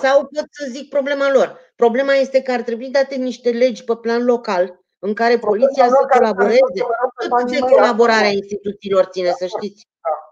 [0.02, 1.60] sau pot să zic problema lor.
[1.76, 6.06] Problema este că ar trebui date niște legi pe plan local în care poliția să
[6.18, 6.82] colaboreze.
[7.30, 9.88] Tot de colaborarea instituțiilor ține, să știți.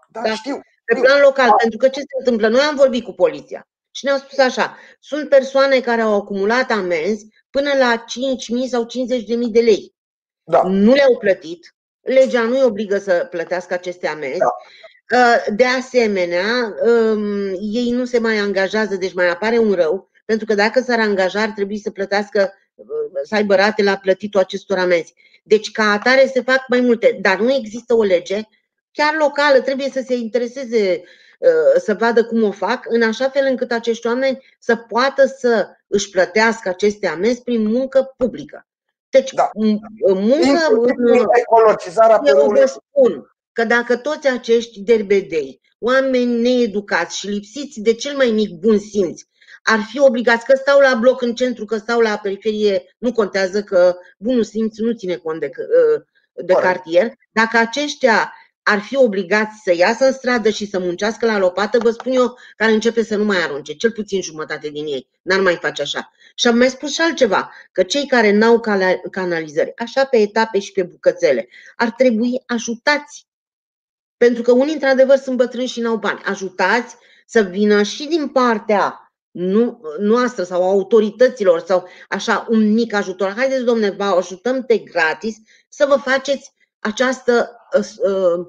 [0.08, 0.60] Da, da, știu.
[0.84, 2.48] Pe plan local, pentru că ce se întâmplă?
[2.48, 7.26] Noi am vorbit cu poliția și ne-au spus așa, sunt persoane care au acumulat amenzi
[7.50, 8.04] până la
[8.62, 8.88] 5.000 sau 50.000
[9.50, 9.94] de lei.
[10.44, 10.62] Da.
[10.62, 11.74] Nu le-au plătit,
[12.08, 14.38] legea nu îi obligă să plătească aceste amenzi.
[14.38, 14.56] Da.
[15.16, 20.46] Uh, de asemenea, um, ei nu se mai angajează, deci mai apare un rău, pentru
[20.46, 22.86] că dacă s-ar angaja, ar trebui să plătească, uh,
[23.22, 25.14] să aibă rate la plătitul acestor amenzi.
[25.42, 28.40] Deci, ca atare, se fac mai multe, dar nu există o lege,
[28.92, 31.02] chiar locală, trebuie să se intereseze
[31.38, 35.68] uh, să vadă cum o fac, în așa fel încât acești oameni să poată să
[35.86, 38.67] își plătească aceste amenzi prin muncă publică.
[39.10, 39.50] Deci, da.
[39.54, 47.94] muncă ecologizarea eu vă spun că dacă toți acești derbedei, oameni needucați și lipsiți de
[47.94, 49.20] cel mai mic bun simț,
[49.62, 53.62] ar fi obligați că stau la bloc în centru, că stau la periferie, nu contează
[53.62, 55.50] că bunul simț nu ține cont de,
[56.32, 57.12] de cartier.
[57.32, 61.90] Dacă aceștia ar fi obligați să iasă în stradă și să muncească la lopată, vă
[61.90, 65.08] spun eu că ar începe să nu mai arunce, cel puțin jumătate din ei.
[65.22, 66.12] N-ar mai face așa.
[66.40, 68.60] Și am mai spus și altceva, că cei care n-au
[69.10, 73.26] canalizări, așa pe etape și pe bucățele, ar trebui ajutați.
[74.16, 76.22] Pentru că unii, într-adevăr, sunt bătrâni și n-au bani.
[76.24, 76.96] Ajutați
[77.26, 83.34] să vină și din partea nu, noastră sau autorităților sau așa un mic ajutor.
[83.36, 85.36] Haideți, domne, vă ajutăm pe gratis
[85.68, 88.46] să vă faceți această uh, uh,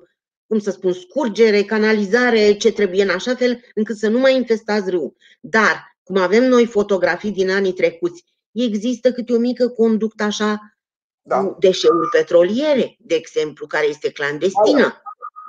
[0.47, 4.89] cum să spun, scurgere, canalizare, ce trebuie, în așa fel încât să nu mai infestați
[4.89, 5.15] râul.
[5.39, 10.77] Dar, cum avem noi fotografii din anii trecuți, există câte o mică conductă așa
[11.21, 11.37] da.
[11.39, 15.01] cu deșeuri petroliere, de exemplu, care este clandestină.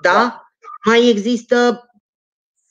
[0.02, 0.12] Da?
[0.12, 0.52] da?
[0.84, 1.88] Mai există,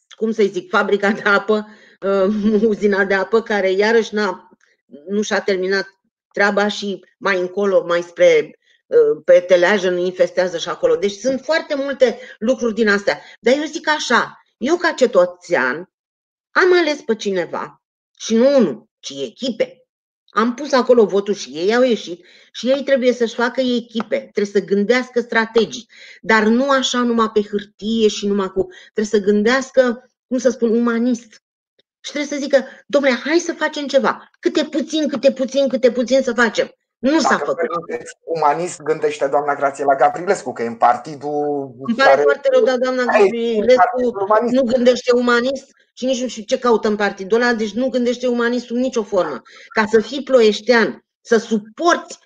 [0.10, 1.68] cum să zic, fabrica de apă,
[2.00, 4.50] uh, uzina de apă, care iarăși n-a,
[5.08, 5.86] nu și-a terminat
[6.34, 10.96] treaba și mai încolo, mai spre Uh, pe teleajă nu infestează și acolo.
[10.96, 13.22] Deci sunt foarte multe lucruri din astea.
[13.40, 15.90] Dar eu zic așa, eu ca cetățean
[16.52, 17.79] am ales pe cineva
[18.20, 19.84] și nu unul, ci echipe.
[20.30, 24.46] Am pus acolo votul și ei au ieșit și ei trebuie să-și facă echipe, trebuie
[24.46, 25.88] să gândească strategii,
[26.22, 28.68] dar nu așa numai pe hârtie și numai cu...
[28.94, 31.44] Trebuie să gândească, cum să spun, umanist.
[32.00, 34.30] Și trebuie să zică, domnule, hai să facem ceva.
[34.40, 36.72] Câte puțin, câte puțin, câte puțin să facem.
[36.98, 37.58] Nu s-a făcut.
[38.24, 41.72] Umanist gândește doamna la Gavrilescu, că e în partidul.
[41.80, 42.22] Îmi pare care...
[42.22, 44.12] foarte rău, dar doamna Gavrilescu
[44.50, 48.28] nu gândește umanist și nici nu știu ce caută în partidul ăla, deci nu gândește
[48.28, 49.42] umanist sub nicio formă.
[49.68, 52.18] Ca să fii ploieștean, să suporți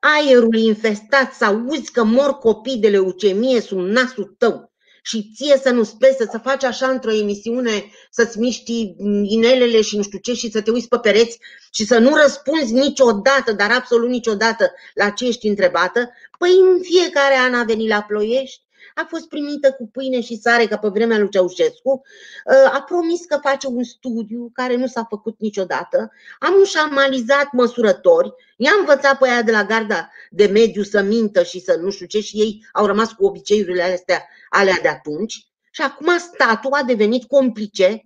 [0.00, 5.70] aerul infestat, să auzi că mor copii de leucemie sub nasul tău, și ție să
[5.70, 10.50] nu-ți plese, să faci așa într-o emisiune, să-ți miști inelele și nu știu ce și
[10.50, 11.38] să te uiți pe pereți
[11.72, 17.34] și să nu răspunzi niciodată, dar absolut niciodată la ce ești întrebată, păi în fiecare
[17.34, 18.66] an a venit la Ploiești,
[18.98, 22.02] a fost primită cu pâine și sare ca pe vremea lui Ceaușescu,
[22.46, 28.34] ă, a promis că face un studiu care nu s-a făcut niciodată, am ușamalizat măsurători,
[28.56, 32.06] i-am învățat pe aia de la garda de mediu să mintă și să nu știu
[32.06, 35.46] ce și ei au rămas cu obiceiurile astea alea de atunci.
[35.70, 38.02] Și acum statul a devenit complice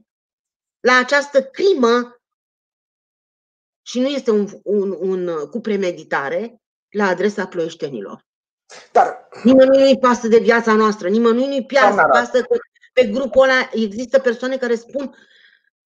[0.81, 2.17] la această crimă
[3.83, 8.25] și nu este un, un, un cu premeditare la adresa ploieștenilor.
[8.93, 9.29] Dar...
[9.43, 12.57] Nimănui nu-i pasă de viața noastră, nimănui nu-i pasă, pasă că
[12.93, 15.15] pe grupul ăla există persoane care spun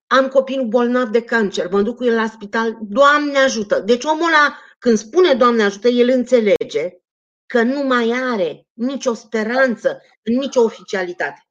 [0.07, 3.81] am copilul bolnav de cancer, mă duc cu el la spital, Doamne ajută.
[3.81, 6.91] Deci omul ăla, când spune Doamne ajută, el înțelege
[7.47, 11.47] că nu mai are nicio speranță în nicio oficialitate,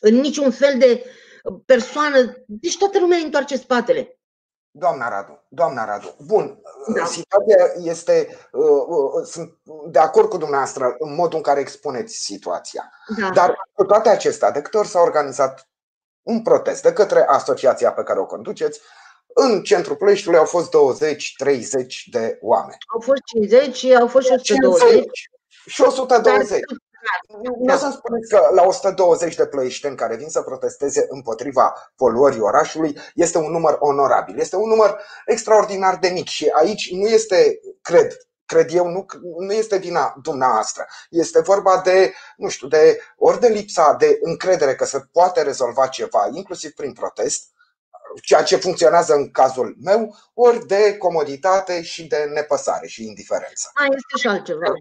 [0.00, 1.04] în niciun fel de
[1.66, 2.34] persoană.
[2.46, 4.17] Deci toată lumea îi întoarce spatele.
[4.78, 6.60] Doamna Radu, doamna Radu, bun,
[6.94, 7.04] da.
[7.04, 12.92] situația este, uh, uh, sunt de acord cu dumneavoastră în modul în care expuneți situația.
[13.20, 13.30] Da.
[13.30, 15.68] Dar cu toate acestea, de câte ori s-a organizat
[16.22, 18.80] un protest de către asociația pe care o conduceți.
[19.34, 20.70] În centrul Ploieștiului au fost 20-30
[22.10, 22.78] de oameni.
[22.94, 24.88] Au fost 50 și au fost și 120.
[24.88, 25.30] 50
[25.66, 26.60] și 120.
[27.58, 32.98] Nu să-mi spuneți că la 120 de plăieșteni care vin să protesteze împotriva poluării orașului
[33.14, 38.16] este un număr onorabil, este un număr extraordinar de mic și aici nu este, cred,
[38.46, 39.06] cred eu, nu,
[39.38, 40.86] nu este vina dumneavoastră.
[41.10, 45.86] Este vorba de, nu știu, de ori de lipsa de încredere că se poate rezolva
[45.86, 47.50] ceva, inclusiv prin protest,
[48.22, 53.70] ceea ce funcționează în cazul meu, ori de comoditate și de nepăsare și indiferență.
[53.78, 54.72] Mai este și altceva.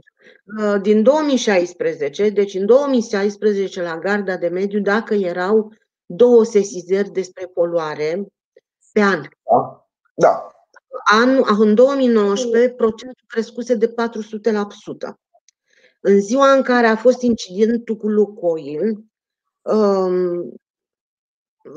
[0.60, 5.74] Uh, din 2016, deci în 2016 la Garda de Mediu, dacă erau
[6.06, 8.26] două sesizări despre poluare
[8.92, 9.22] pe an.
[9.22, 9.88] Da.
[10.14, 10.52] da.
[11.04, 13.94] An, în 2019, procentul crescuse de 400%.
[16.02, 18.98] În ziua în care a fost incidentul cu Lucoil,
[19.62, 20.54] um,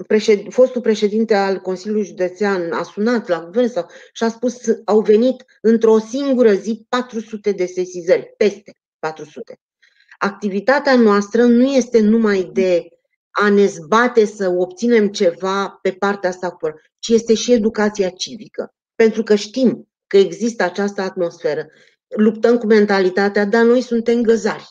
[0.06, 4.80] președ, fostul președinte al Consiliului Județean a sunat la guvern sau, și a spus că
[4.84, 9.60] au venit într-o singură zi 400 de sesizări, peste 400.
[10.18, 12.88] Activitatea noastră nu este numai de
[13.30, 16.56] a ne zbate să obținem ceva pe partea asta,
[16.98, 18.74] ci este și educația civică.
[18.94, 21.66] Pentru că știm că există această atmosferă.
[22.16, 24.68] Luptăm cu mentalitatea, dar noi suntem găzari.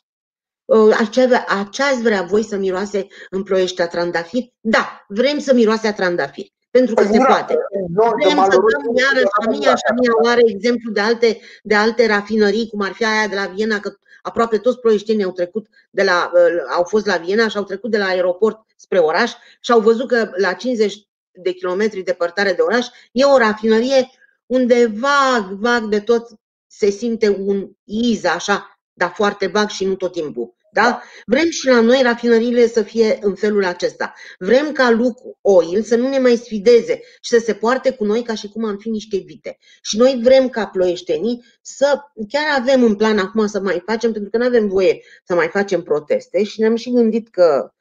[1.69, 4.43] Ce ați vrea voi să miroase în ploiești a trandafir?
[4.59, 6.45] Da, vrem să miroase a trandafir.
[6.71, 7.57] Pentru că păi se poate.
[7.93, 12.91] Vrem să dăm iară Șamia, Șamia are exemplu de alte, de alte rafinării, cum ar
[12.91, 16.31] fi aia de la Viena, că aproape toți ploieștenii au trecut de la,
[16.75, 20.07] au fost la Viena și au trecut de la aeroport spre oraș și au văzut
[20.07, 24.09] că la 50 de kilometri departare de oraș e o rafinărie
[24.45, 26.27] unde vag, vag de tot
[26.67, 30.57] se simte un iz așa, dar foarte vag și nu tot timpul.
[30.71, 31.01] Da?
[31.25, 34.13] Vrem și la noi rafinările să fie în felul acesta.
[34.37, 38.21] Vrem ca Luc Oil să nu ne mai sfideze și să se poarte cu noi
[38.21, 39.57] ca și cum am fi niște vite.
[39.81, 44.29] Și noi vrem ca ploieștenii să chiar avem în plan acum să mai facem, pentru
[44.29, 47.73] că nu avem voie să mai facem proteste și ne-am și gândit că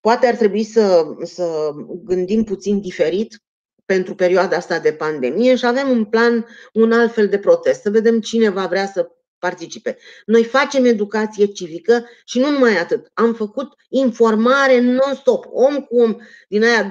[0.00, 1.70] poate ar trebui să, să
[2.04, 3.42] gândim puțin diferit
[3.84, 7.80] pentru perioada asta de pandemie și avem un plan un alt fel de protest.
[7.80, 9.08] Să vedem cine va vrea să
[9.42, 9.98] participe.
[10.26, 13.10] Noi facem educație civică și nu numai atât.
[13.14, 16.16] Am făcut informare non-stop, om cu om,
[16.48, 16.90] din aia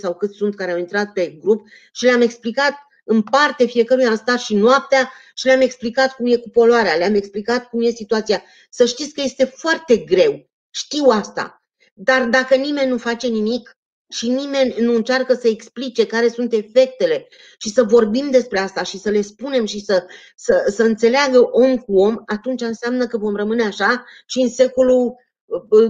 [0.00, 4.16] sau cât sunt care au intrat pe grup și le-am explicat în parte fiecăruia am
[4.16, 8.42] stat și noaptea și le-am explicat cum e cu poluarea, le-am explicat cum e situația.
[8.70, 11.62] Să știți că este foarte greu, știu asta,
[11.94, 13.76] dar dacă nimeni nu face nimic,
[14.14, 18.98] și nimeni nu încearcă să explice care sunt efectele și să vorbim despre asta și
[18.98, 23.36] să le spunem și să, să, să înțeleagă om cu om, atunci înseamnă că vom
[23.36, 25.14] rămâne așa și în secolul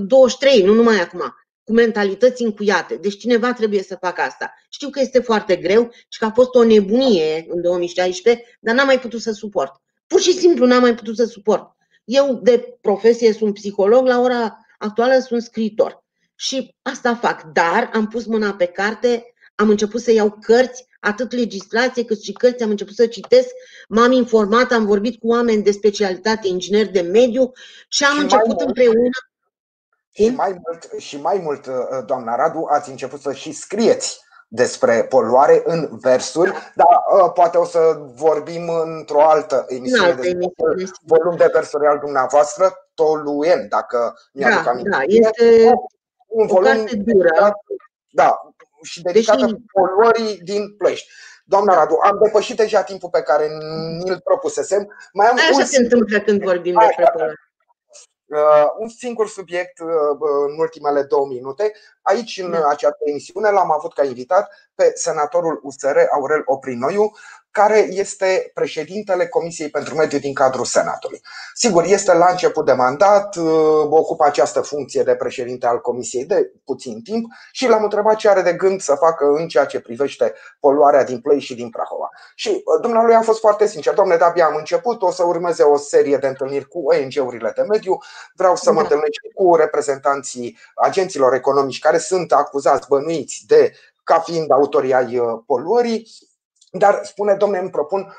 [0.07, 1.35] 23, nu numai acum,
[1.65, 2.95] cu mentalități încuiate.
[2.95, 4.55] Deci cineva trebuie să facă asta.
[4.69, 8.87] Știu că este foarte greu și că a fost o nebunie în 2016, dar n-am
[8.87, 9.73] mai putut să suport.
[10.07, 11.77] Pur și simplu n-am mai putut să suport.
[12.05, 16.04] Eu de profesie sunt psiholog, la ora actuală sunt scriitor
[16.35, 17.42] și asta fac.
[17.42, 22.33] Dar am pus mâna pe carte, am început să iau cărți, atât legislație cât și
[22.33, 23.49] cărți, am început să citesc,
[23.88, 27.53] m-am informat, am vorbit cu oameni de specialitate, ingineri de mediu
[27.88, 29.09] și am și început împreună.
[30.11, 31.75] Și mai, mult, și mai mult, uh,
[32.07, 37.64] doamna Radu, ați început să și scrieți despre poluare în versuri, dar uh, poate o
[37.64, 37.79] să
[38.14, 44.70] vorbim într-o altă emisiune, altă emisiune volum de versuri al dumneavoastră, Toluen, dacă mi-aduc da,
[44.70, 44.90] aminte.
[44.90, 45.70] Da, este
[46.35, 47.53] un volum dură.
[48.11, 48.40] Da,
[48.83, 49.55] și dedicată Deși...
[49.73, 51.09] poluării din Ploiești.
[51.44, 53.49] Doamna Radu, am depășit deja timpul pe care
[54.03, 54.94] ni-l propusesem.
[55.12, 57.38] Mai am Așa un se întâmplă când vorbim despre poluare.
[58.27, 59.88] Uh, un singur subiect uh,
[60.49, 61.73] în ultimele două minute.
[62.03, 62.68] Aici, în da.
[62.68, 67.12] această emisiune, l-am avut ca invitat pe senatorul USR Aurel Oprinoiu,
[67.55, 71.21] care este președintele Comisiei pentru Mediu din cadrul Senatului.
[71.55, 73.47] Sigur, este la început de mandat, uh,
[73.88, 78.43] ocupă această funcție de președinte al Comisiei de puțin timp și l-am întrebat ce are
[78.43, 82.09] de gând să facă în ceea ce privește poluarea din Plăi și din Prahova.
[82.35, 85.63] Și uh, dumnealui a fost foarte sincer, domnule, de abia am început, o să urmeze
[85.63, 87.98] o serie de întâlniri cu ONG-urile de mediu,
[88.35, 88.83] vreau să mă da.
[88.83, 93.73] întâlnesc cu reprezentanții agenților economici care sunt acuzați, bănuiți de
[94.05, 96.07] ca fiind autorii ai uh, poluării
[96.79, 98.12] dar spune, domnule, îmi propun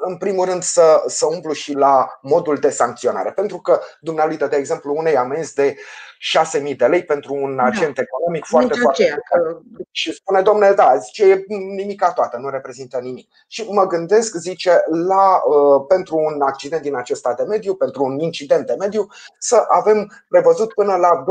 [0.00, 3.32] în primul rând, să, să umplu și la modul de sancționare.
[3.32, 5.76] Pentru că dumneavoastră, de exemplu, unei amenzi de
[6.24, 7.62] 6.000 de lei pentru un da.
[7.62, 8.02] agent da.
[8.02, 9.58] economic foarte, Nici foarte aceea, că...
[9.90, 11.44] Și spune, domnule, da, zice, e
[11.76, 13.28] nimica toată, nu reprezintă nimic.
[13.48, 18.18] Și mă gândesc, zice, la uh, pentru un accident din acesta de mediu, pentru un
[18.18, 19.06] incident de mediu,
[19.38, 21.24] să avem prevăzut până la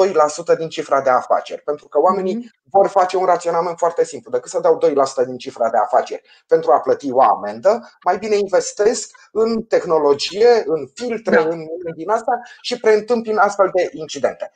[0.53, 1.61] 2% din cifra de afaceri.
[1.61, 2.69] Pentru că oamenii mm-hmm.
[2.69, 4.31] vor face un raționament foarte simplu.
[4.31, 4.79] Decât să dau
[5.23, 10.63] 2% din cifra de afaceri pentru a plăti o amendă, mai bine investesc în tehnologie,
[10.65, 11.47] în filtre, da.
[11.47, 11.65] în
[11.95, 14.51] din asta și preîntâmpin astfel de incidente.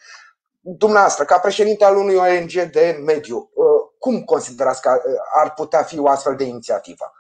[0.70, 3.66] Dumneavoastră, ca președinte al unui ONG de mediu, uh,
[4.00, 7.12] cum considerați că uh, ar putea fi o astfel de inițiativă?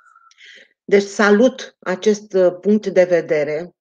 [0.83, 3.71] Deci salut acest uh, punct de vedere.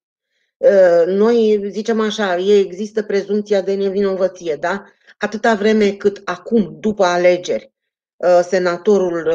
[1.06, 4.84] Noi zicem așa, există prezumția de nevinovăție, da?
[5.18, 7.72] Atâta vreme cât acum, după alegeri,
[8.42, 9.32] senatorul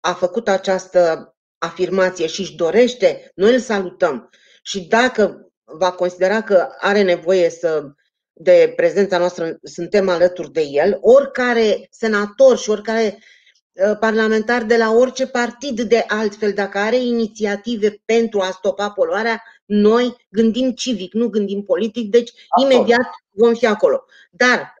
[0.00, 1.33] a făcut această
[1.64, 4.30] afirmație și își dorește, noi îl salutăm.
[4.62, 7.94] Și dacă va considera că are nevoie să
[8.36, 13.18] de prezența noastră, suntem alături de el, oricare senator și oricare
[13.72, 19.42] uh, parlamentar de la orice partid de altfel, dacă are inițiative pentru a stopa poluarea,
[19.64, 22.72] noi gândim civic, nu gândim politic, deci acolo.
[22.74, 24.04] imediat vom fi acolo.
[24.30, 24.74] Dar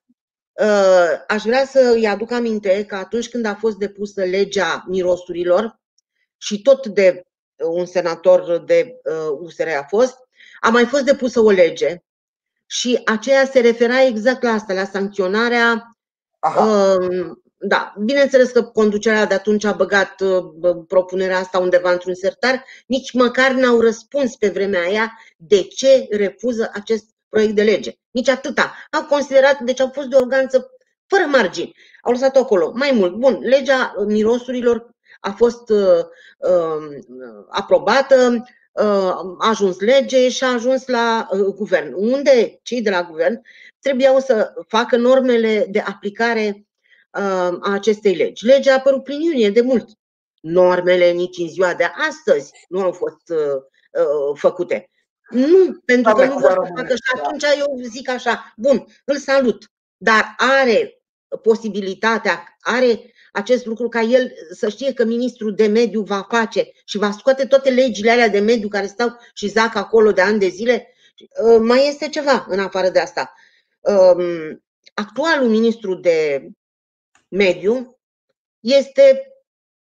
[0.52, 5.82] uh, aș vrea să îi aduc aminte că atunci când a fost depusă legea mirosurilor
[6.36, 7.22] și tot de
[7.56, 9.00] un senator de
[9.38, 10.16] USR uh, a fost,
[10.60, 12.02] a mai fost depusă o lege
[12.66, 15.96] și aceea se refera exact la asta, la sancționarea.
[16.58, 20.44] Uh, da, bineînțeles că conducerea de atunci a băgat uh,
[20.88, 26.70] propunerea asta undeva într-un sertar, nici măcar n-au răspuns pe vremea aia de ce refuză
[26.72, 27.92] acest proiect de lege.
[28.10, 28.74] Nici atâta.
[28.90, 30.70] Au considerat, deci au fost de organță
[31.06, 31.76] fără margini.
[32.02, 32.72] Au lăsat acolo.
[32.74, 34.93] Mai mult, bun, legea mirosurilor
[35.24, 36.04] a fost uh,
[36.38, 36.98] uh,
[37.48, 38.44] aprobată,
[39.38, 43.42] a ajuns lege și a ajuns la uh, guvern, unde cei de la guvern
[43.78, 46.66] trebuiau să facă normele de aplicare
[47.10, 48.46] uh, a acestei legi.
[48.46, 49.88] Legea a apărut prin iunie de mult.
[50.40, 54.90] Normele nici în ziua de astăzi nu au fost uh, făcute.
[55.28, 59.70] Nu, pentru că nu vor să facă și atunci eu zic așa, bun, îl salut,
[59.96, 61.03] dar are
[61.42, 66.98] posibilitatea, are acest lucru ca el să știe că ministrul de mediu va face și
[66.98, 70.48] va scoate toate legile alea de mediu care stau și zac acolo de ani de
[70.48, 70.88] zile.
[71.44, 73.32] Uh, mai este ceva în afară de asta.
[73.80, 74.62] Um,
[74.94, 76.48] actualul ministru de
[77.28, 77.98] mediu
[78.60, 79.28] este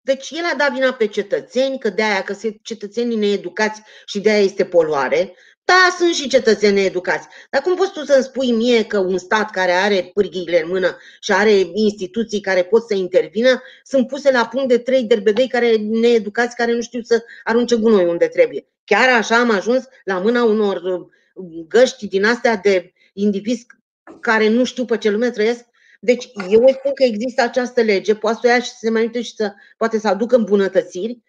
[0.02, 4.30] deci el a dat vina pe cetățeni, că de aia că cetățenii needucați și de
[4.30, 5.34] aia este poluare.
[5.64, 7.28] Da, sunt și cetățeni educați.
[7.50, 10.96] Dar cum poți tu să-mi spui mie că un stat care are pârghiile în mână
[11.20, 15.76] și are instituții care pot să intervină sunt puse la punct de trei derbedei care
[15.76, 18.66] needucați, care nu știu să arunce gunoi unde trebuie?
[18.84, 21.06] Chiar așa am ajuns la mâna unor uh,
[21.68, 23.66] găști din astea de indivizi
[24.20, 25.64] care nu știu pe ce lume trăiesc?
[26.00, 29.02] Deci eu spun că există această lege, poate să o ia și să se mai
[29.02, 31.22] uite și să poate să aducă îmbunătățiri,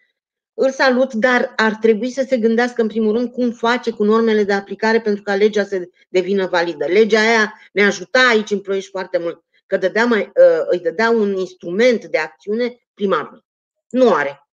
[0.63, 4.43] îl salut, dar ar trebui să se gândească în primul rând cum face cu normele
[4.43, 6.85] de aplicare pentru ca legea să devină validă.
[6.85, 11.09] Legea aia ne ajuta aici în Ploiești foarte mult, că dădea mai, uh, îi dădea
[11.09, 13.43] un instrument de acțiune primarului.
[13.89, 14.49] Nu are.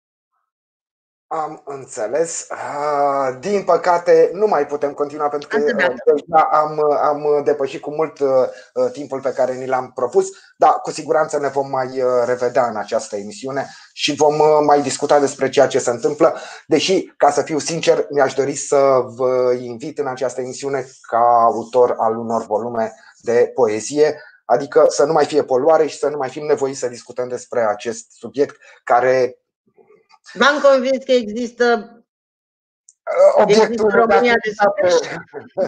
[1.31, 2.47] Am înțeles.
[2.49, 8.19] Ah, din păcate, nu mai putem continua pentru că deja am, am depășit cu mult
[8.19, 8.29] uh,
[8.73, 10.27] uh, timpul pe care ni l-am propus.
[10.57, 15.19] Da, cu siguranță ne vom mai uh, revedea în această emisiune și vom mai discuta
[15.19, 16.37] despre ceea ce se întâmplă.
[16.67, 21.95] Deși, ca să fiu sincer, mi-aș dori să vă invit în această emisiune ca autor
[21.97, 26.29] al unor volume de poezie, adică să nu mai fie poluare și să nu mai
[26.29, 29.39] fim nevoiți să discutăm despre acest subiect care
[30.33, 31.98] V-am convins că există
[33.33, 34.51] obiectul România de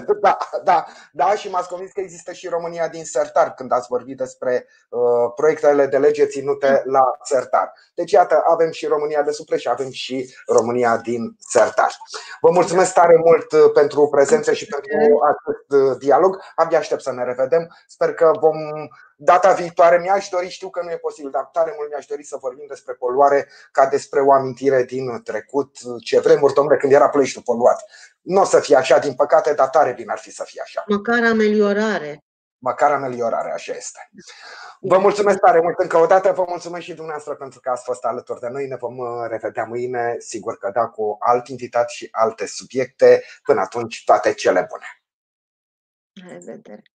[0.21, 4.17] da, da, da, și m-ați convins că există și România din sertar când ați vorbit
[4.17, 5.01] despre uh,
[5.35, 7.73] proiectele de lege ținute la sertar.
[7.95, 11.91] Deci, iată, avem și România de supre și avem și România din sertar.
[12.41, 16.41] Vă mulțumesc tare mult uh, pentru prezență și pentru acest uh, dialog.
[16.55, 17.75] Abia aștept să ne revedem.
[17.87, 18.57] Sper că vom
[19.23, 22.37] Data viitoare mi-aș dori, știu că nu e posibil, dar tare mult mi-aș dori să
[22.41, 27.43] vorbim despre poluare ca despre o amintire din trecut, ce vremuri, domnule, când era Ploieștiul
[27.43, 27.83] poluat.
[28.21, 30.83] Nu o să fie așa, din păcate, dar tare bine ar fi să fie așa.
[30.87, 32.23] Măcar ameliorare.
[32.57, 34.09] Măcar ameliorare, așa este.
[34.79, 38.03] Vă mulțumesc tare mult încă o dată, vă mulțumesc și dumneavoastră pentru că ați fost
[38.03, 38.67] alături de noi.
[38.67, 43.23] Ne vom uh, revedea mâine, sigur că da, cu alt invitat și alte subiecte.
[43.43, 44.85] Până atunci, toate cele bune.
[46.13, 46.81] La revedere!